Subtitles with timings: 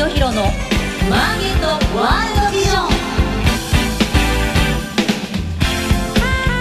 [0.00, 2.86] 清弘のマーケットワールドビジョン。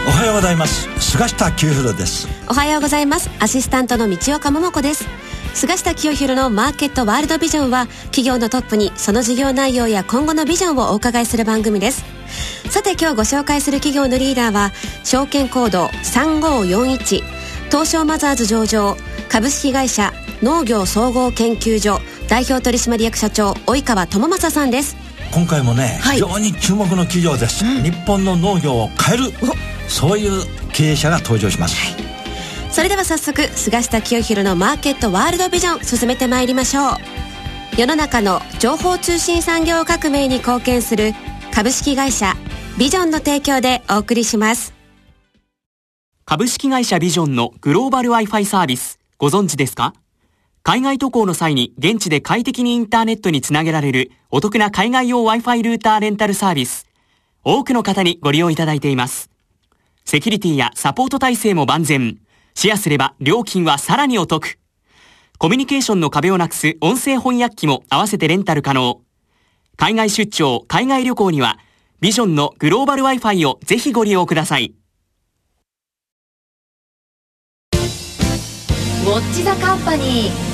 [0.10, 0.90] おはようございます。
[1.00, 2.28] 菅下清弘です。
[2.50, 3.30] おはようございます。
[3.40, 5.08] アシスタントの道岡桃子です。
[5.54, 12.04] 菅下清弘のマーケットワールドビジョンは企業のトップにその事業内容や今後のビジョンをお伺いする番組です。
[12.70, 14.72] さて今日ご紹介する企業のリーダーは
[15.06, 17.24] 証券コード3541
[17.72, 18.98] 東証マザーズ上場
[19.30, 20.12] 株式会社
[20.42, 24.96] 農業総合研究所代表取締役社長及川智正さんです。
[25.34, 26.16] 今回もね、はい。
[26.16, 29.34] 非常に注目の企業です、日本の農業を変える
[29.88, 31.76] そういう経営者が登場します、
[32.72, 36.94] それでは早速菅下清弘のマーケットワールドビジョン進めてまいりましょう。
[37.78, 41.14] 世の中の情報通信産業革命に貢献する
[41.54, 42.36] 株式会社
[42.78, 44.74] ビジョンの提供でお送りします。
[46.26, 49.94] 株式会社ビジョンのグローバル Wi-Fi サービス、ご存知ですか？
[50.64, 56.88] 海外渡航の際に現地で快適にインターネットにつなげられるお得な海外用 Wi-Fi ルーターレンタルサービス。
[57.44, 59.30] 多くの方にご利用いただいています。
[60.06, 62.20] セキュリティやサポート体制も万全。
[62.54, 64.60] シェアすれば料金はさらにお得。
[65.38, 69.02] コミュニケーションの壁をなくす音声翻訳機も合わせてレンタル可能。
[69.78, 71.58] 海外出張、海外旅行には、
[72.02, 74.74] ビジョンのグローバル Wi-Fi をぜひご利用ください。
[77.72, 80.49] ウォッチザカンパニー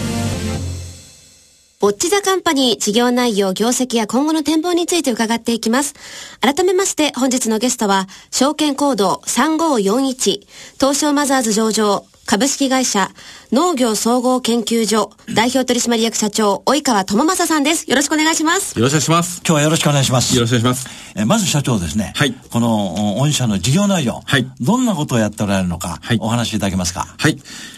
[1.85, 5.93] ウォッチザカンパニー事業内容、業績や今後の展望について伺っていきます。
[6.41, 10.39] 改めまして本日のゲストは、証券コード3541、
[10.79, 13.11] 東証マザーズ上場、株式会社
[13.51, 17.87] 農業総合研究所代表取締役社長及川智正さんです。
[17.87, 18.79] よろしくお願いします。
[18.79, 19.41] よろしくお願いします。
[19.45, 21.13] 今日はよろしくお願いしますよろしくお願いします。
[21.15, 27.13] えーまず社長ですね、はいこのお御社の事業内容、はいどんなことをやっておられるのか、はいお話しいただけますか？
[27.19, 27.37] はい。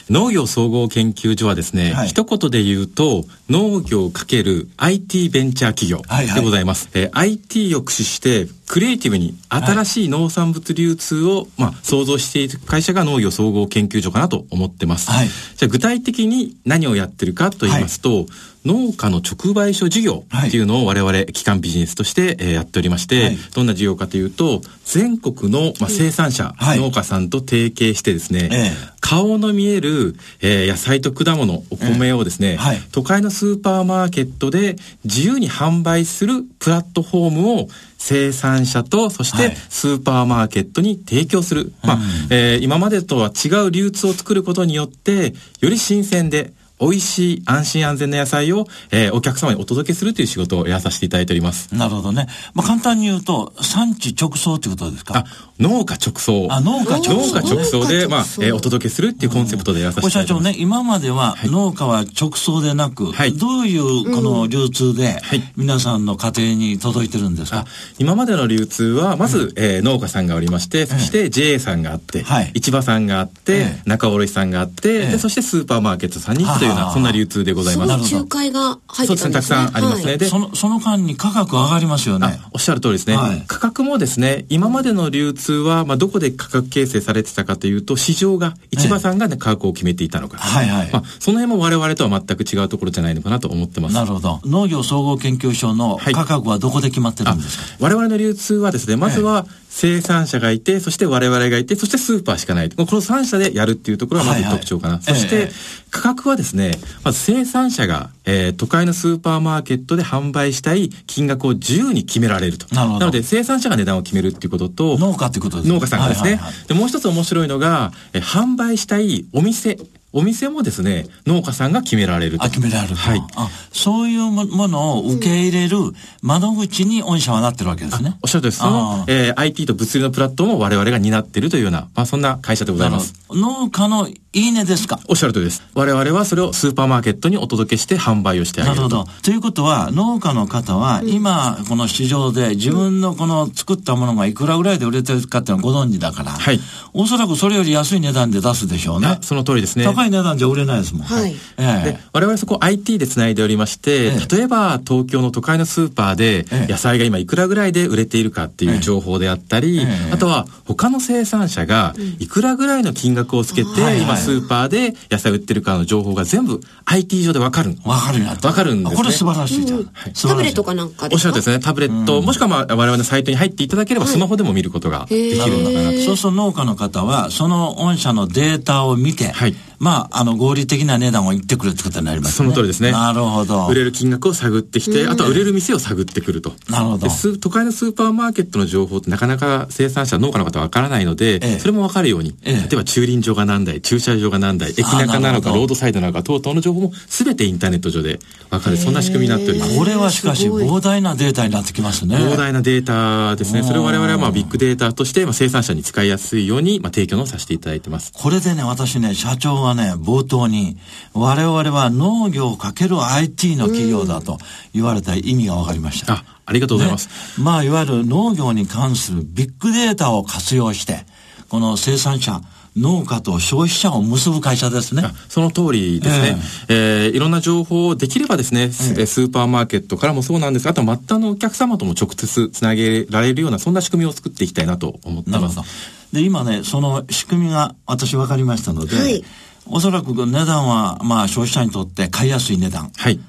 [0.09, 6.89] 農業総合研究所はですね、はい一言で言うと、農業×ア IT ベンチャー企業はいはいでございます。
[6.93, 15.11] えー IT を駆使して、クリエイティブに新しい農産物流通を、まあ、創造している会社が農業総合研究所かなと思ってます。
[15.11, 18.27] はいじゃあ具体的に何をやってるかと言いますと、
[18.67, 23.37] 農家の直売所事業っていうのを我々基幹ビジネスとして、えーやっておりまして、はい。
[23.55, 26.79] どんな事業かというと、全国の、まあ、生産者、はい。
[26.79, 28.71] 農家さんと提携してですね、ええ。
[28.99, 32.57] 顔の見える、えー野菜と果物、お米をですね、
[32.91, 34.75] 都会のスーパーマーケットで
[35.05, 37.67] 自由に販売するプラットフォームを
[37.97, 39.49] 生産者と、そしはい。
[39.51, 41.71] てスーパーマーケットに提供する。
[41.83, 51.73] まあ、えー今までとは違う流通を作ることによって、より新鮮で、美味しい安心安全な野菜を、えーお客様にお届けするという仕事をやらさせていただいております。
[51.73, 52.27] なるほどね。
[52.53, 55.19] まあ、簡単に言うと、産地直送ということですか？
[55.19, 55.25] あ、
[55.59, 56.47] 農家直送。
[56.51, 57.13] あ農家直送。
[57.15, 60.43] 農家直送で、まあえーお届けするっていうコンセプトでやらさせていただいてます。
[60.45, 63.33] 社長ね、今までは農家は直送でなく、はい。
[63.33, 65.41] どういうこの流通ではい。
[65.55, 67.65] 皆さんの家庭に届いてるんですか、あ
[67.97, 72.51] 今までの流通は、まず、えー農家さんがおりまして、そして JA さんがあって、はい。
[72.53, 78.11] 市場さんがあって、ええ仲卸さんがあって、ええで、そしてスーパーマーケットさんにというような、はあそんな流通でございすごます。
[78.11, 79.71] い仲介が入そうですね、たくってたんですね。
[79.71, 80.09] さんありますね。
[80.11, 82.49] はいで、その、その間に価格上がりますよねあ。
[82.53, 90.37] おっしゃる通りですね、はい価格もですね、今までの流通は、まあ、どこで価格形成されてたかというと、市場が、市場さんが、ね価格を決めていたのか。
[90.37, 93.95] はいはいまあ、その辺も我々とは全く違うところじゃないのかなと思ってます。
[93.95, 94.41] なるほど。
[94.45, 99.45] 農業総合研究所のはい価格はどこで決まってるんですか、我々の流通はですね、まずは
[99.79, 102.69] 生産者がいて、そして我々がいて、そしてスーパーしかない。
[102.71, 104.95] この3社でやるっていうところがまず特徴かな。
[104.95, 112.73] はいはいそして、ええ価格はですね、まず生産者が、えー都会のスーパーマーケットで販売したい金額を自由に決められると。
[112.73, 119.77] なので、生産者が値段を決めるっていうことと、農家ってことですね農家さんがですね、で、もう一つ面白いのが、え販売したいお店、
[120.13, 122.43] お店もですね、農家さんが決められると。
[122.45, 122.95] あ、決められると。
[122.95, 123.21] はい。
[123.35, 125.77] あ、そういうもものを受け入れる
[126.21, 128.17] 窓口に御社はなってるわけですね。
[128.23, 128.59] おっしゃるとりです。
[128.59, 133.13] そのあ、えー IT と物流のプラットフォームを我々が担っているというような、まあそんな会社でございます。
[133.29, 134.99] 農家のいいねですか？
[135.09, 135.61] おっしゃるとりです。
[135.73, 138.81] 我々はそれをスーパーマーケットにお届けして販売をしてあげると。
[138.83, 139.11] なるほど。
[139.23, 146.59] ということは、農家の方は、今、この市場で自分のこの作ったものがいくらぐらいで売れてるかっていうのはご存知だから、はい
[146.93, 149.19] おそらくそれより安い値段で出すでしょうねあ。
[149.21, 149.85] その通りですね。
[149.97, 151.03] 高い値段じゃ売れないですもん。
[151.03, 151.35] はい。
[151.57, 151.91] ええ。
[151.93, 154.35] で我々そこ IT で繋いでおりまして、ええ。
[154.35, 156.71] 例えば東京の都会のスーパーでええ。
[156.71, 160.11] 野菜が今いくらぐらいで売れているかっていう情報であったり、ええ。
[160.13, 164.01] あとは他の生産者がいくらぐらいの金額をつけて、はいはい。
[164.03, 167.75] 今スーパーで野菜売ってるかの情報が全部 IT 上でわかる。
[167.83, 168.47] わかるようになった。
[168.47, 168.97] わかるんですね。
[168.97, 169.79] これ素晴らしいじゃん。
[169.79, 170.27] 素晴らしい。
[170.27, 175.97] タブレットかなんかでおっしゃるとですね、タブレット、もしくはまあ我々のサイトに入っていただければスマホでも見ることができるのかなと。
[176.01, 182.37] そうすると農家の方は、その御社のデータを見て、はいまあ、あの、合理的な値段を言ってくるってことになりますね。
[182.37, 182.91] その通りですね。
[182.91, 183.67] なるほど。
[183.67, 186.53] 売れる金額を探ってきて、あとは売れる店を探ってくると。
[186.69, 187.07] なるほど。
[187.39, 198.19] 都会のスーパーマーケットの情報ってなかなか生産者、農家の方はわからないので、ええ、それもわかるように、え、例えば駐輪場が何台、駐車場が何台、駅中なのか、ロードサイドなのか、等々の情報も全てインターネット上で
[198.49, 199.77] わかる、そんな仕組みになっております。
[199.77, 202.17] これはしかし膨大なデータになってきますね。
[202.17, 203.63] 膨大なデータですね。
[203.63, 208.11] それを我々はまあビッグデータとして、まあ、生産者に使いやすいように、まあ、提供のさせていただいてます。
[208.13, 210.77] これでね、私ね、社長がね、冒頭に、
[211.13, 214.37] 我々は農業かける IT の企業だと
[214.73, 216.13] 言われた意味が分かりました。
[216.13, 217.07] あ、ありがとうございます。
[217.07, 221.05] ね、まあ、いわゆる農業に関するビッグデータを活用して、
[221.49, 222.41] この生産者、
[222.77, 225.03] 農家と消費者を結ぶ会社ですね。
[225.29, 226.37] その通りですね。
[226.69, 235.41] えー、えー、いろんな情報をできればですね、えー、スーパーマーケットからもそうなんですが、あと末端のお客様とも直接つなげられるような、そんな仕組みを作っていきたいなと思ってます。
[235.41, 235.67] なるほど。
[236.13, 239.23] で、今ね、その仕組みが私分かりましたので、はい、
[239.69, 242.91] おそらく値段は、まあ消費者にとって買いやすい値段。
[242.95, 243.19] はい。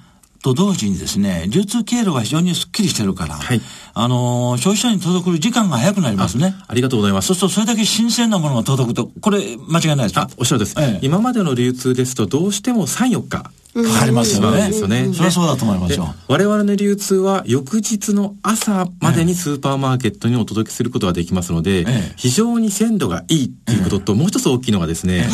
[0.40, 3.60] と同時にですね、流通経路が非常にスッキリしてるから、はい、
[3.92, 6.54] あのー、消費者に届く時間が早くなりますね。
[6.68, 7.26] ありがとうございます。
[7.26, 10.22] そうするとそれだけ新鮮なものが届くと、これ間違いないですか？
[10.22, 11.06] あ、おっしゃるです、ええ。
[11.06, 13.50] 今までの流通ですとどうしても3、4日か
[14.00, 14.72] かりますよね。
[14.72, 16.14] それはそうだと思いますよ。
[16.28, 21.84] 我々の流通は翌日の朝までにスーパーマーケットにお届けすることができますので、
[22.16, 25.28] 非常に鮮度がいいっていうことと、もう一つ大きいのがですね、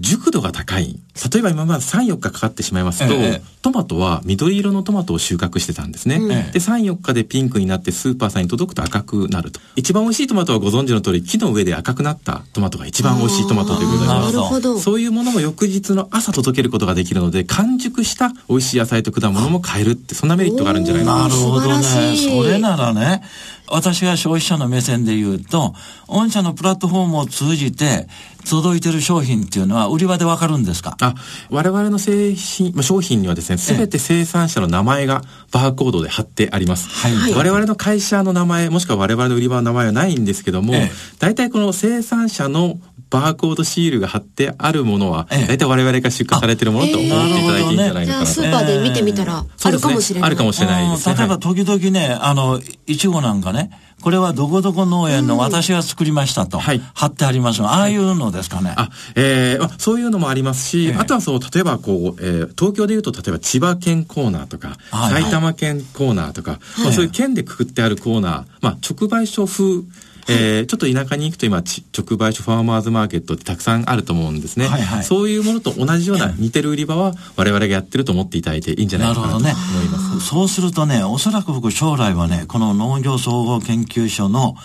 [0.00, 0.98] 熟度が高い。
[1.32, 3.14] 例えば今まで3、4日かかってしまいますと、
[3.62, 6.18] トマトは緑色のトマトを収穫してたんですね。
[6.52, 9.60] で、3、4日でピンクになってスーパーさんに届くと赤くなると。
[9.76, 14.78] 一番美味しいトマトはご存知の通り、木の上で赤くなったトマトが一番美味しいトマトということでなるほど。
[14.78, 21.22] そういうものも翌日の朝届けることができるので、完熟した美味しい野菜と果物も買えるって、そんなメリットがあるんじゃないかな。
[21.22, 21.82] なるほどね。
[22.16, 23.22] それならね、
[23.68, 25.74] 私が消費者の目線で言うと、
[26.06, 28.06] 御社のプラットフォームを通じて、
[28.50, 30.96] 届いてる商品っていうのは売り場でわかるんですか？
[31.00, 31.14] あ、
[31.50, 35.22] 我々の製品、まあ、商品にはですね、すべて生産者の名前が
[35.52, 36.88] バーコードで貼ってあります。
[36.88, 37.34] はい。
[37.34, 40.74] 我々の会社の名前、もしくは我々の売り場の名前はないんですけども、
[41.18, 42.78] 大体この生産者の
[43.08, 48.26] バーコードシールが貼ってあるものは、大体我々が出荷されてるものと思っていただいていいんじゃないのかなと。
[48.26, 50.28] スーパーで見てみたら、あるかもしれない。
[50.28, 53.70] あるかもしれないです、例えば時々ね、あの、いちごなんかね、
[54.02, 58.72] これはどこどこ農園の私が作りましたと、貼ってありますああいうのですかね？
[58.76, 64.76] あ、えー、そういうのもありますし、あとはそう、例えばこう、えー、東京でいうと、例えば千葉県コーナーとか、
[65.10, 69.82] 埼玉県コーナーとか、まあ、そういう県でくくってあるコーナー、まあ、直売所風、
[70.28, 74.66] えー、ちょっと田舎に行くと今、直売所ファーマーズマーケットってたくさんあると思うんですね。
[74.66, 80.14] はいはい、そういうものと同じような似てる売り場は我々がやってると思っていただいていいんじゃないかなと思います。
[80.16, 84.56] ね、そうするとね、おそらく僕将来はね、この農業総合研究所の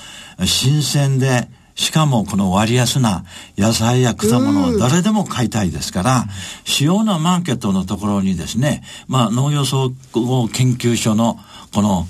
[0.46, 3.24] 新鮮で、しかもこの割安な
[3.58, 6.26] 野菜や果物を誰でも買いたいですから、
[6.64, 11.40] 主要なマーケットのところにですね、まあ農業総合研究所の
[11.74, 12.08] この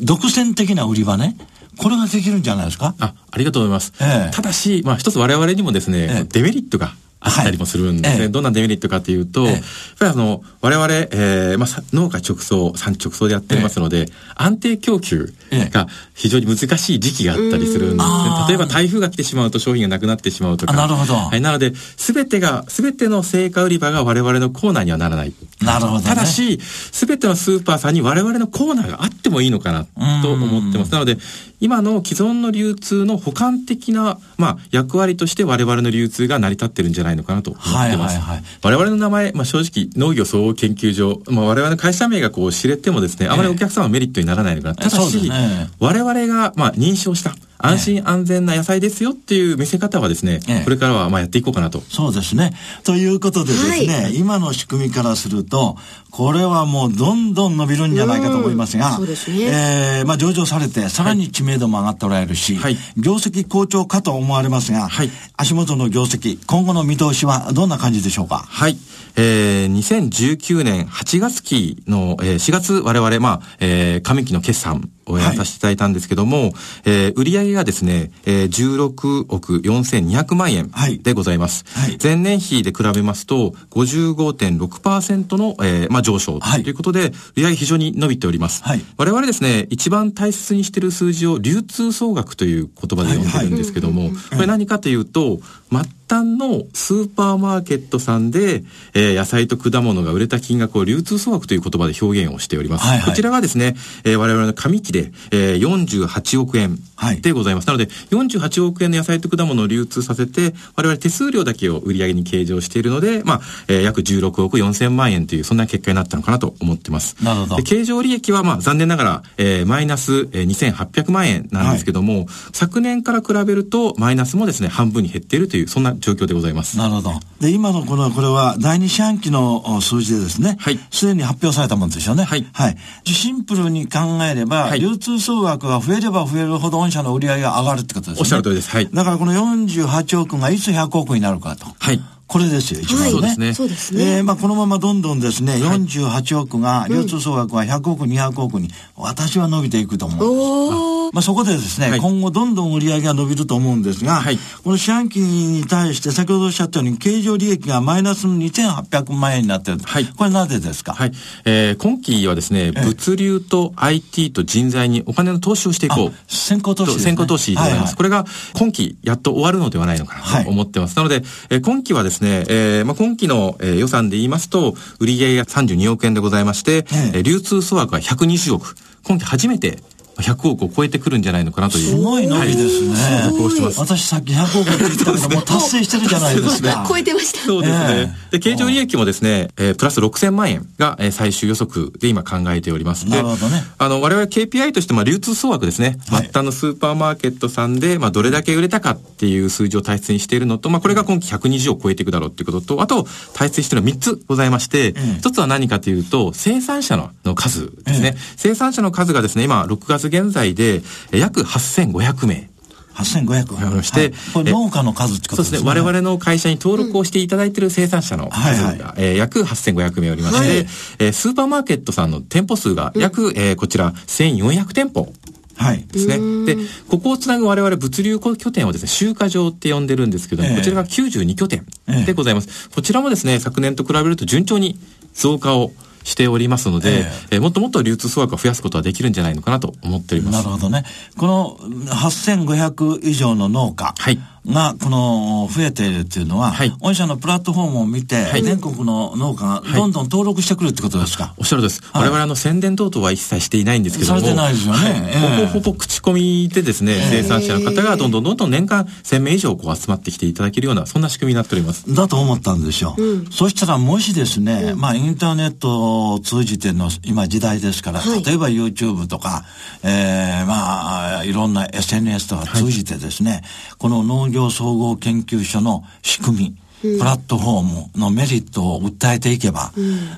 [0.00, 1.36] 独占的な売り場ね、
[1.78, 2.94] これができるんじゃないですか？
[2.98, 3.92] あ、ありがとうございます。
[4.00, 8.20] ええ、ただし、まあ一つ我々にもですね、ええ、デメリットがあったりもするんですね。
[8.20, 9.62] はい、どんなデメリットかというと、ええ、やっ
[9.98, 18.24] ぱりあの、我々、えー、まあ、農家直送、産地直送でやっていますので、え、安定供給が非常に難しい時期があったりするんですね。
[18.48, 20.72] 例えば台風が来てしまうと商品がなくなってしまうとか。
[20.74, 21.14] なるほど。
[21.14, 25.32] はい、なので、すべてが、すべての成果売り場が我々のコーナーにはならない。
[25.60, 29.86] なるほど、ね、ただし、すべてのスーパーさんに我々のコーナーがあってもいいのかな
[30.22, 30.92] と思ってます。
[30.92, 31.18] なので、
[31.60, 37.78] 今の既存の流通の補完的な、まあ、役割として我々の流通が成り立ってるんじゃないのかなと思ってます。
[37.78, 44.74] はいはいはい、我々の名前、まあ、正直農業総合研究所、まあ、我々の会社名がこう知れてもですね、あまりお客様はメリットにならないのかな。
[44.74, 51.80] ただし、ね、我々が、まあ、認証した、安心安全な野菜ですよっていう見せ方はですね、ええ、これからはまあやっていこうかなと。
[51.80, 52.52] そうですね。
[52.84, 55.76] ということでですね、はい、今の仕組みからすると、
[56.10, 59.38] これはもうどんどん伸びるんじゃないかと思いますが、そうですね。
[59.42, 68.44] えー、まあ上場されて、さらに知名度も上がっておられるし、はい、業績好調かと思われますが、はい、足元の業績、今後の見通しはどんな感じでしょうか？
[68.46, 68.76] はい。
[69.16, 76.52] えー、2019年8月期の、えー、4月我々、まあ、えー、上期の決算をやらさせていただいたんですけども、はい、
[76.86, 80.70] えー、売上がですね、えー、16億4200万円
[81.02, 81.64] でございます。
[81.74, 88.62] はい、前年比で比べますと、55.6%の、えー、まあ、上昇ということで、はい、売上非常に伸びております。
[88.62, 98.62] はい、我々ですね、一番大切にしている数字を流通総額という言葉で呼んでるんですけども、これ何かというと、末端のスーパーマーケットさんで、
[98.94, 102.86] えー、野菜と果物が売れた金額を流通総額という言葉で表現をしております。
[102.86, 106.80] はいはい、こちらがですね、えー、我々の上期で、えー、48億円はい
[107.20, 107.66] でございます。
[107.66, 117.16] なので、48億円の野菜と果物を流通させて、我々手数料だけを売り上げに計上しているので、まあ、えー約16億4000万円という、そんな結果になったのかなと思ってます。
[117.22, 126.76] なるほどで経常利益は、まあ、残念ながら、えーマイナス、えー2800万円なんですけども、昨年から比べると、マイナスもですね、半分に減っているという、そんな状況でございます。
[126.78, 127.12] なるほど。
[127.40, 132.24] で、今のこの、これは第二四半期のお数字でですね、はいすでに発表されたもんですよね。
[132.24, 132.76] はいはい。
[133.04, 134.00] シンプルに考
[134.30, 138.20] えれば、はい流通総額が増えれば増えるほど御社の売り上げが上がるってことですね。
[138.20, 141.66] おっしゃる通りですはいだからこの48億がいつ100億になるかと。
[141.78, 142.00] はい。
[142.28, 143.10] これですよ、一番ね。
[143.10, 144.16] そうですねそうですね。
[144.18, 151.14] えーまあ、このままどんどんですね、48億が、流通総額が100億、200億に、私は伸びていくと思うんです。
[151.14, 159.78] まあ、そこでですね、はい今後どんどん売り上げが伸びると思うんですが、はいこの四半期に対して先ほどおっしゃったように経常利益がマイナスの2800万円になってる。
[159.82, 160.92] はいこれなぜですか？
[160.92, 161.12] はい。
[161.46, 166.08] えー今期はですね、物流と IT と人材にお金の投資をしていこう。
[166.08, 167.78] あ先行投資ね先行投資でございます。
[167.78, 168.24] はいはいこれが
[168.58, 170.96] 今期やっと終わるのではないのかはないと思ってます。
[170.96, 178.74] なので、えー今期はですね、えーまあ、今期の、えー予算で言いますと、売上が32億円でございまして、えええー流通総額が120億。
[179.04, 179.78] 今期初めて
[180.22, 181.90] 100億を超えてくるんじゃないのかなという。
[181.90, 182.88] すごい伸びですね。
[182.88, 186.86] はいす私さっき100億って言ったけど、もう達成してるじゃないですか。
[186.88, 187.40] 超えてました。
[187.40, 188.14] そうですね。
[188.28, 193.06] えで、経常利益もですね、えープラス6000万円が、えー最終予測で今考えております。
[193.06, 195.98] でなるほどねあの、我々 KPI として、まあ、流通総額ですね。
[196.08, 208.16] はい末端のスーパーマーケットさんで、まあ、どれだけ売れたかっていう数字を大切にしているのと、まあ、これが今期120を超えていくだろうっていうことと、あと、大切にしているのは3つございまして、え一つは何かというと、生産者のの数ですね。
[208.36, 212.50] 生産者の数がですね、今、6月現在で、えー約8500名。
[212.98, 215.58] 8500わかりましてはいこれ農家の数ってことですね。
[215.58, 215.80] そうですね。
[215.86, 220.56] 我々の会社に登録をしていただいている生産者の数が、はいはいえー約8500名おりまして、はい
[220.98, 225.12] えースーパーマーケットさんの店舗数が約、えーこちら1400店舗。
[225.56, 225.84] はい。
[225.90, 226.18] ですね。
[226.46, 226.56] で、
[226.88, 232.70] ここをつなぐ我々物流拠点をですね、集荷場って呼んでるんですけども、ええこちらが92拠点ええでございます。
[232.70, 234.78] こちらもですね、昨年と比べると順調に
[235.14, 235.72] 増加を
[236.08, 240.36] しておりますので、ええーもっともっと流通総額を増やすことはできるんじゃないのかなと思っております。
[240.36, 240.84] なるほどね。
[241.16, 246.72] この8500以上の農家はいが、この増えているっていうのは、はい。
[246.80, 248.42] 御社のプラットフォームを見て、い。
[248.42, 251.82] 全国の農家がどんどん登録してくるってことですか、おっしゃるとです。
[251.92, 252.02] はい。
[252.04, 254.20] 我々あの宣伝等々は一切していないんですけども。
[254.20, 254.78] されてないですよね。
[254.78, 255.46] はいええ。
[255.46, 261.92] ほぼほぼ口コミでですね、生産者の方がどんどんどんどん年間1000名以上こう集まってきていただけるような、そんな仕組みになっております。
[261.94, 262.96] だと思ったんですよ。
[263.30, 268.24] そしたらもしですね、まあインターネットを通じての今時代ですから、はい。
[268.24, 269.44] 例えば YouTube とか、
[269.82, 273.42] えー、まあいろんな SNS とか通じてですね、
[273.78, 279.72] この農業総合研究所の仕組み、プラットフォームのメリットを訴えていけば、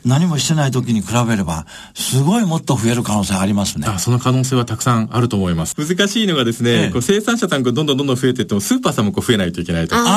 [0.04, 3.86] 何もしてない時に比べれば、すごいもっと増える可能性ありますね。
[3.88, 5.74] あその可能性はたくさんあると思います。
[5.76, 9.96] 難しいのがですね、ええこう生産者さんがどんどんどんどん増えていっても、スーパーさんもこう増えないといけないと。
[9.96, 10.08] この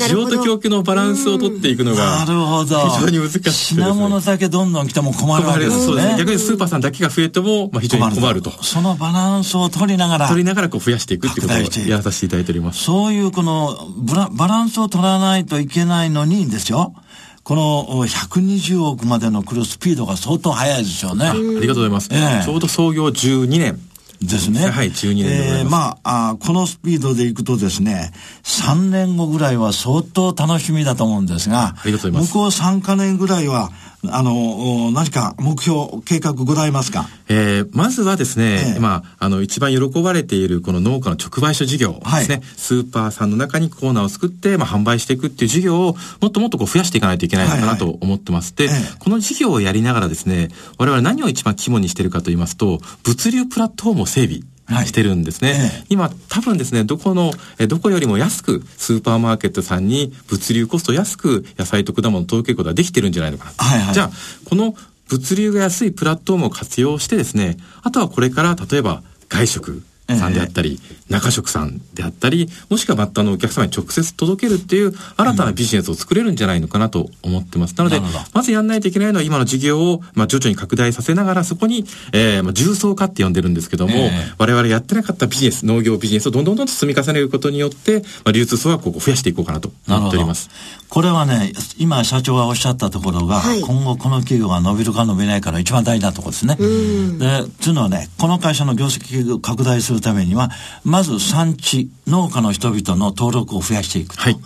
[0.00, 2.88] 需要と供給のバランスを取っていくのが、なるほど。
[2.90, 5.84] 非常に難しくてですね品物だけどんどん来ても困るわけですね。
[5.84, 6.14] そうですね。
[6.18, 8.50] 逆にスーパーさんだけが増えても、まあ、非常に困ると。
[8.62, 12.84] そのバランスを取りながら、取りながらこう増やしていくっていうことをやらさせていただいております。
[12.84, 16.94] そういうこのブラバランスを取らないといけないのにですよ。
[17.42, 21.28] このお120億までの来るスピードが相当速いですよね。
[21.28, 22.10] ありがとうございます。
[22.12, 23.80] ええちょうど創業12年。
[24.20, 24.68] ですね。
[24.68, 33.70] はい12年でございますえーまああ、このスピードでいくとですね、3年後ぐらいは相当楽しみだと思うんですが、ありがとうございます向こう3か年ぐらいは、
[34.06, 37.08] あの、お何か目標、計画ございますか？
[37.28, 38.80] えーまずはですね、ええ。
[38.80, 42.42] まあ、あの、一番喜ばれているこの農家の直売所事業ですね、はい。
[42.56, 48.54] スーパーさんの中にコーナーを作って、まあ、販売していくっていう事業をもっともっとこう増やしていかないといけないのかなと思ってます。
[48.54, 48.70] で、ええ。
[49.00, 54.42] この事業をやりながらですね、我々何を一番肝にしてるかと言いますと、物流プラットフォームを整備。
[54.68, 54.86] はい。
[54.86, 55.86] してるんですね、ええ。
[55.88, 63.52] 今多分ですねどこのえどこよりも安くスーパーマーケットさんに物流コスト安く野菜と果物を届けることができてるんじゃないのかな。
[63.52, 63.94] とはいはい。
[63.94, 64.10] じゃあ
[64.44, 64.74] この
[65.08, 70.78] 物流が安いプラットフォームを活用してですね、あとはこれから例えば外食さんであったり、
[71.08, 77.74] 中食さんであったり、もしくは末端のお客様に直接届けるっていう新たなビジネスを作れるんじゃないのかなと思ってます。
[77.76, 78.00] なので
[78.32, 90.50] まずやんないといけないのは今の事業を、まあ、徐々に拡大させながら、そこに、えー、まあ、重層化って呼んでるんですけども、ええ我々やってなかったビジネス、農業ビジネスをどんどんどんどん積み重ねることによって、まあ、流通層額をこう増やしていこうかなと思っております。
[90.88, 96.56] これはね、今社長がおっしゃったところが、はい今後この企業が伸びるか伸びないかの一番大事なところですね。
[96.56, 100.50] で、というのはね、この会社の業績を拡大するためには、
[100.84, 104.22] まず産地、農家の人々の登録を増やしていくと。
[104.22, 104.38] はい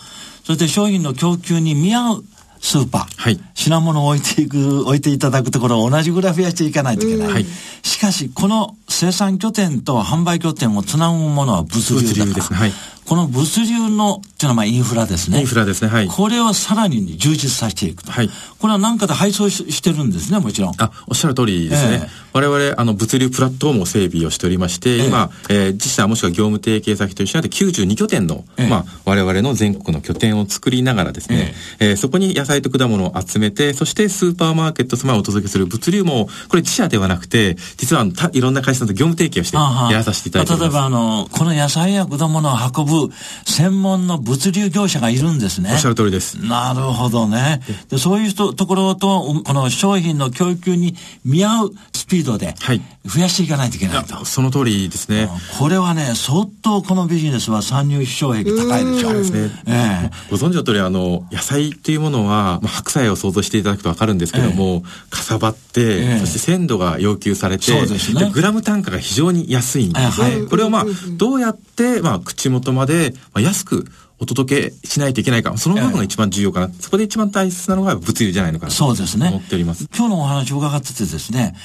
[0.45, 2.25] そして商品の供給に見合う
[2.61, 7.33] スーパー、はい品物を置いていく、置いていただくところを同じぐらい増やしていかないといけない。
[7.33, 7.47] はい
[7.83, 12.25] しかし、この生産拠点と販売拠点をつなぐものは物流だから。
[12.25, 12.73] 物流ですねはい
[13.13, 15.41] この物流の、っていうのはまあインフラですね。
[15.41, 18.11] インフラですねはいこれをさらに充実させていくと。
[18.11, 20.75] はいこれは何かで配送ししてるんですね、もちろん。
[20.79, 22.01] あ、おっしゃる通りですね。
[22.05, 40.73] ええ我々、あの、物流プラットフォームを整備をしておりまして、え今、えー自社もしくは業務提携先と一緒になって92拠点の、ええまあ、我々の全国の拠点を作りながらですね、えーそこに野菜と果物を集めて、そしてスーパーマーケット様をお届けする物流も、これ自社ではなくて、実はたいろんな会社と業務提携をして、やらさせていただいております。
[40.73, 43.02] 例えば、あの、この野菜や果物を運ぶ
[43.47, 45.71] 専門の物流業者がいるんですね。
[45.73, 46.35] おっしゃる通りです。
[46.47, 47.61] なるほどね。
[47.89, 50.95] で、そういう人、ところと、うんこの商品の供給に
[51.25, 54.25] 見合うスピードで、はい増やしていかないといけないと。
[54.25, 55.29] その通りですね。
[55.59, 59.13] これはね、相当このビジネスは参入障壁高いでしょ。
[59.13, 70.25] ですねええご存知の通り、あの、野菜っていうものは、まあ、白菜を想像していただくとわかるんですけども、かさばって、ええそして鮮度が要求されて、ねグラム単価が非常に安いんですね。
[70.25, 70.85] はいはいこれをまあ、
[71.17, 73.87] どうやって、まあ、口元まで、まで、安く
[74.23, 76.71] お届けしないといけないか、その部分が一番重要かな。
[76.79, 79.29] そこで一番大切なのが物流じゃないのかなとそうですね。
[79.29, 79.89] 思っております。
[79.95, 81.57] 今日のお話を伺っててですね、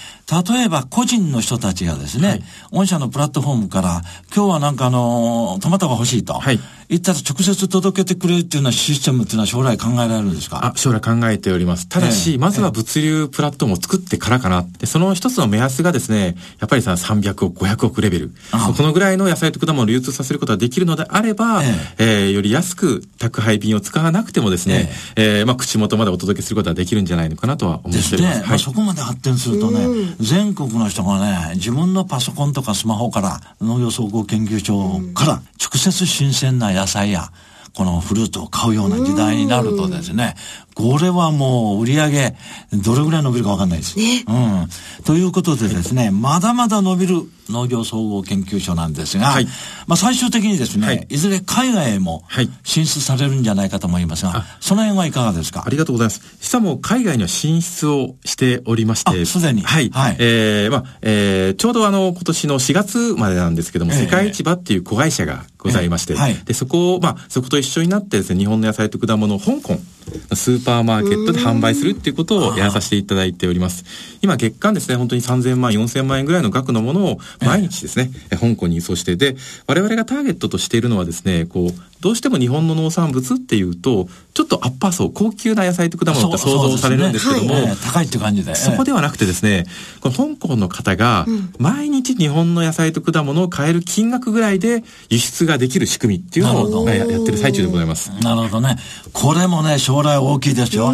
[0.49, 4.01] 例えば個人の人たちがですね、はい御社のプラットフォームから、
[4.35, 6.33] 今日はなんかあの、トマトが欲しいと。
[6.33, 6.59] はい
[6.89, 10.67] 言ったら直接届けてくれるっていうようなシステムっていうのは将来考えられるんですか？
[10.67, 11.89] あ、将来考えております。
[11.89, 14.65] ただし、ええまずは物流プラットフォームを作ってからかな。
[14.79, 18.31] で、その一つの目安がですね、やっぱりさ、300億、500億レベル。
[18.53, 28.17] あこのぐらいの野菜と果物を流通させることができるのであれば、ええーより安く宅配便を使わなくてもですね、えーまあ、口元までお届けすることができるんじゃないのかなとは思ですね。
[28.17, 28.49] っております。
[28.49, 29.87] まあ、そこまで発展するとね、
[30.19, 37.31] 全国の人がね、自分のパソコンとかスマホから、農業総合研究所から、直接新鮮な野菜や、
[37.77, 40.33] このフルーツを買うような時代になるとですね、
[40.73, 42.35] これはもう売り上げ、
[42.73, 43.95] どれぐらい伸びるかわかんないです。
[43.99, 44.67] うん。
[45.05, 49.45] ということでですね、まだまだ伸びる農業総合研究所なんですが、はい
[49.85, 55.63] まあ最終的にですね、はいい、ずれ海外へもはい進出されるんじゃないかと思いますが、その辺はいかがですか？
[55.65, 56.21] ありがとうございます。
[56.41, 59.21] 実はもう海外には進出をしておりまして。
[59.21, 59.89] あすでにはい。
[59.91, 66.35] はいえーまあ、えーちょうどあの、今年の4月までなんですけども、ええ世界市場っていう子会社がございまして、ええはい。
[66.45, 73.85] で、そこを、まあ、そこと一緒になってですね、日本の野菜と果物を香港のスーパーマーケットで販売するっていうことをやらさせていただいております。
[74.21, 79.35] 今、月間ですね、本当に3000万、4000万円ぐらいの額のものを毎日ですね、え香港に輸送して、で、
[79.67, 88.53] 我々がターゲットとしているのはですね、こう、どうしても日本の農産物っていうと、ちょっとアッパー層、高級な野菜と果物って想像されるんですけども、そうええ高いっていう感じで。
[88.55, 89.65] そこではなくてですね、
[90.01, 91.25] この香港の方が、
[91.57, 98.11] 毎日日本の野菜と果物を買える金額ぐらいで輸出ができる仕組みっていうのをややってる最中でございます。
[98.21, 98.77] なるほどね。
[99.13, 100.93] これもね、将来大きいですよ。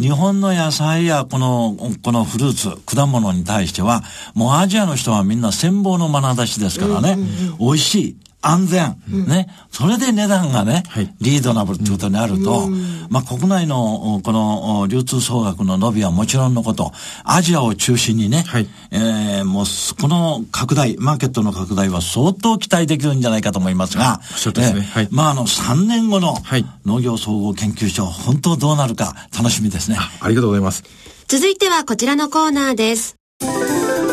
[0.00, 4.02] 日本の野菜やこの、このフルーツ、果物に対しては、
[4.34, 7.18] もうアジアの人はみんな羨望の眼差しですからね。
[7.58, 8.16] 美味しい。
[8.42, 8.96] 安全、
[9.28, 9.48] ね。
[9.70, 11.14] それで値段がね、はい。
[11.20, 12.68] リードナブルってことになると、
[13.08, 16.92] まあ国内のこのお流通総額の伸びはもちろんのこと、
[17.24, 18.68] アジアを中心にね、はい。
[18.90, 24.88] えーもうすこの拡大、マーケットの拡大は相当期待できるんじゃないかと思いますが、おっしゃるとおりですね。
[24.88, 25.08] えーはい。
[25.10, 26.64] まああの3年後のはい。
[26.84, 29.98] 農業総合研究所、本当どうなるか楽しみですね。
[30.20, 30.82] ありがとうございます。
[31.28, 33.16] 続いてはこちらのコーナーです。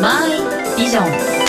[0.00, 1.39] マイビジョン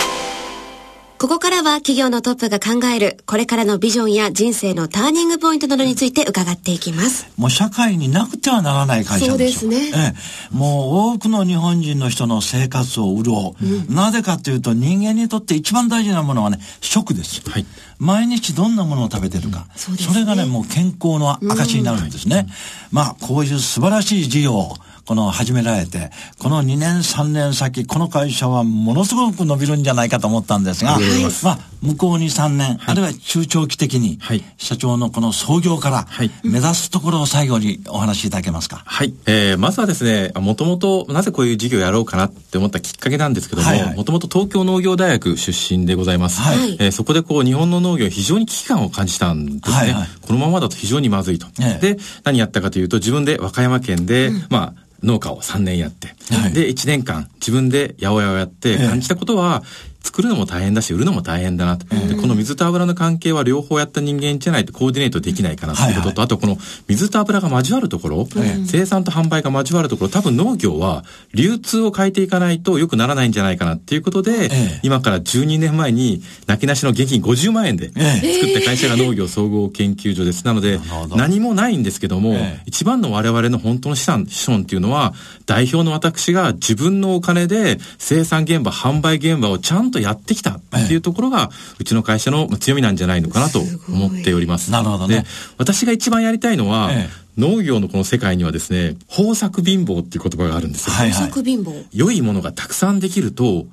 [1.21, 7.31] ここからは企業のトップが考えるこれからのビジョンや人生のターニングポイントなどについて伺っていきます。
[7.37, 9.67] もう社会になくてはならない会社ですよ。
[9.67, 13.53] そうですええ、もう多くの日本人の人の生活を潤
[13.89, 13.93] う。
[13.93, 17.47] なぜかというと人間にとって一番大事なものはね、食です。
[17.47, 17.67] はい
[18.01, 19.67] 毎日どんなものを食べてるか。
[19.75, 22.47] そうですねれがね、もう健康の証になるんですね。
[22.91, 38.83] まあ、こういう素晴らしい事業を、この始められて、この2年3年先、この会社はものすごく伸びるんじゃないかと思ったんですが、ありがとうございまあ、向こうに3年、あるいは中長期的に、はい社長のこの創業からはい目指すところを最後にお話しいただけますか？
[38.85, 39.13] はい。
[39.25, 46.41] えー、まずはですね、もともとなぜこういう事業をやろうかなって思ったきっかけなんですけどもはいはい、もともと東京農業大学出身でございます。
[46.41, 49.75] はいえーそこでこう日本の農業非常に危機感を感じたんですね。
[49.75, 51.47] はいはいこのままだと非常にまずいと。
[51.59, 56.53] ええで、何やったかというと自分で和歌山県で、まあ、農家を3年やって、はい。
[56.53, 58.87] で、1年間自分で八百屋をやってええ。
[58.87, 59.63] 感じたことは、
[60.03, 61.85] 作るのも大変だし、売るのも大変だなと。
[62.07, 74.79] で、この水と油の関係は両方やった人間じゃないとコーディネートできないかなということと、はいはいあとこの水と油が交わるところ、ええ生産と販売が交わるところ、多分農業は流通を変えていかないと良くならないんじゃないかなっていうことで、ええ。
[74.83, 78.33] 今から12年前に泣きなしの現金50万円でええ。
[78.33, 80.45] 作った会社が農業総合研究所です。
[80.45, 80.79] なので
[81.15, 82.63] 何もないんですけども、ええ。
[82.65, 85.13] 一番の我々の本当の資産、資本っていうのは
[85.45, 94.71] 代表の私が自分のお金で生産現場、販売現場をちゃんんとやってきたっていうところが、うちの会社の強みなんじゃないのかなと思っております。
[94.71, 95.21] なるほどね。
[95.21, 95.25] で
[95.57, 97.21] 私が一番やりたいのは、ええ。
[97.37, 100.93] 農業のこの世界にはですね、豊作貧乏っていう言葉があるんですよ。
[100.93, 101.27] はいはい。
[101.27, 103.65] 作貧乏良いものがたくさんできると、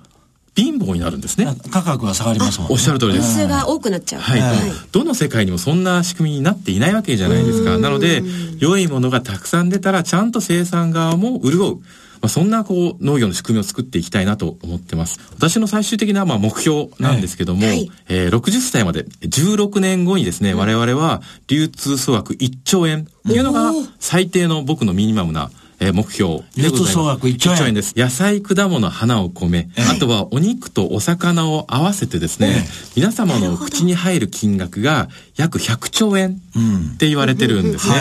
[0.58, 1.46] 貧乏になるんですね。
[1.70, 3.46] 価格が下がりますもんねおっしゃる通りです。
[3.46, 4.40] が多くなっちゃうはい、
[4.90, 7.78] どの世界にもそんな仕組みになっていないわけじゃないですか。
[7.78, 8.22] なので、
[8.58, 11.76] 良いものがたくさん出たら、ちゃんと生産側も潤う。
[12.20, 15.20] まあ、そんなこう農業の仕組みを作っていきたいなと思ってます。
[15.36, 26.80] 私の最終的なまあ目標なんですけども、ええはいえー60歳まで16年後にですね、我々は流通総額1兆円っていうのが最低の僕のミニマムなえー目標でございます。
[26.80, 27.94] 流通総額1兆円です。
[27.96, 36.40] 野菜、果物、花を米、ええあとはお肉とお魚を合わせてですね、皆様の口に入る金額が約100兆円
[36.94, 37.94] って言われてるんですね。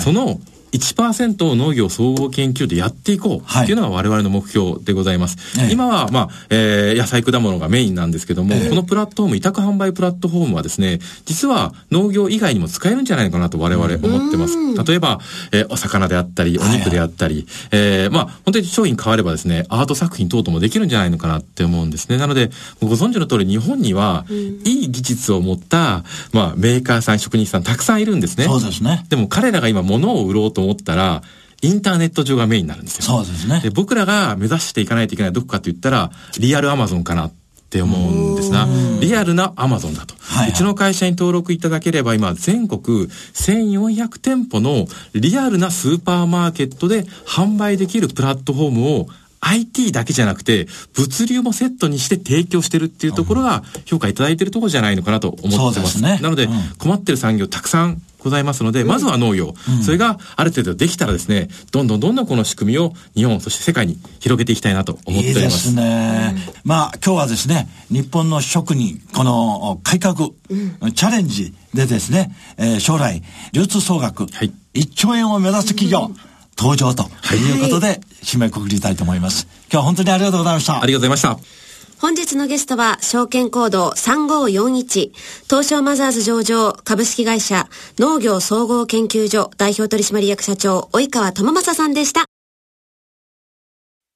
[0.00, 0.40] その
[0.74, 5.36] 1%を農業総合研究でやっていこうっていうのが我々の目標でございます。
[5.60, 14.56] ええ今は、まあ、えー野菜果物がメインなんですけども、このプラットフォーム、委託販売プラットフォームはですね、実は農業以外にも使えるんじゃないのかなと我々思ってます。
[14.84, 15.20] 例えば、
[15.52, 22.16] えーお魚であったり、お肉であったり、えーまあ、本当に商品変わればですね、アート作品等々もできるんじゃないのかなって思うんですね。
[22.16, 28.44] なので、ご存知の通り日本には、いい技術を持った、まあ、メーカーさん、職人さんたくさんいるんですね。
[28.44, 31.22] そうですねでも彼らが今物を売ろうと思ったら、
[31.62, 33.04] インターネット上がメインになるんですよ。
[33.04, 33.60] そうですね。
[33.60, 37.32] で僕らが目指していかないといけないどこかと言ったら、リアルアマゾンかなっ
[37.70, 38.68] て思うんですが、
[39.00, 40.50] リアルなアマゾンだと、はいはい。
[40.50, 49.08] うちの会社に登録いただければ今全国1400店舗のリアルなスーパーマーケットで販売できるプラットフォームを
[49.44, 55.84] IT だけじゃなくて物流もセットにして提供してるっていうところが評価いただいてるところじゃないのかなと思ってま。
[55.84, 56.18] ですすね。
[56.22, 56.50] なので、うん。
[56.78, 59.54] 困ってる産業たくさんございますので、まずは農業、
[59.84, 65.40] それがある程度できたらですね、どんどんどんどんこの仕組みを日本、そして世界に広げていきたいなと思っておりま。
[65.40, 66.34] いいですすね。
[66.64, 74.52] まあ今日はですね、日本の職人、この改革、チャレンジでですね、えー将来、流通総額、はい。
[74.72, 76.10] 1兆円を目指す企業、
[76.56, 79.46] 登場ということで、締めくくりたいと思います。
[79.70, 80.82] 今日は本当にありがとうございました。
[80.82, 81.64] ありがとうございました。
[82.00, 85.12] 本日のゲストは、証券コード3541、
[85.44, 92.26] 東証マザーズ上場株式会社農業総合研究所代表取締役社長、及川智正さんでした。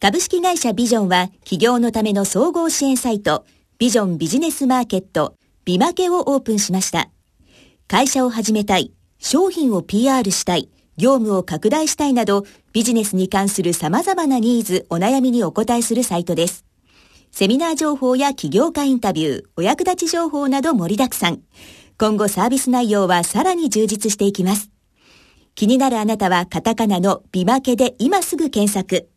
[0.00, 3.44] 株式会社ビジョンは企業のための総合支援サイト
[3.78, 7.08] ビジョンビジネスマーケットビマケをオープンしました。
[7.88, 16.64] 会社を始めたい、商品を PR したい、業務を拡大したいなどビジネスに関する様々なニーズ、お悩みにお答えするサイトです。
[17.30, 21.40] セミナー情報や起業家インタビュー、お役立ち情報など盛りだくさん。
[21.98, 24.70] 今後サービス内容はさらに充実していきます。
[25.54, 29.08] 気になるあなたはカタカナのビマケで今すぐ検索。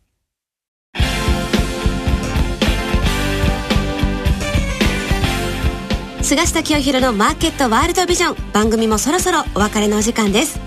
[6.22, 10.60] 菅下清弘のマーケットワールドビジョン番組もそろそろお別れのお時間です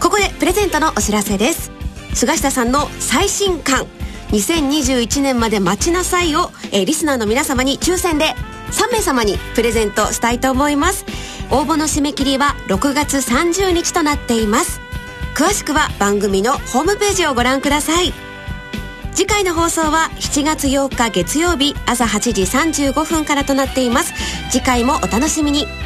[0.00, 1.70] ここでプレゼントのお知らせです。
[2.14, 3.86] 菅下さんの最新刊。
[4.30, 8.34] 2021年まで待ちなさいを、えーリスナーの皆様に抽選で
[8.72, 11.04] 3名様にプレゼントしたいと思います。
[11.50, 14.80] 応募の締め切りは6月30日となっています。
[15.34, 18.12] 詳しくは番組のホームページをご覧ください。
[19.14, 24.12] 次回の放送は7月8日月曜日朝8時35分からとなっています。
[24.50, 25.85] 次回もお楽しみに。